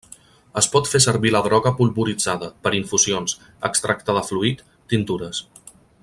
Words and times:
Es 0.61 0.67
pot 0.75 0.87
fer 0.91 1.01
servir 1.05 1.33
la 1.33 1.41
droga 1.47 1.73
polvoritzada, 1.81 2.49
per 2.65 2.73
infusions, 2.79 3.37
extracte 3.73 4.19
de 4.19 4.27
fluid, 4.31 4.65
tintures. 4.95 5.45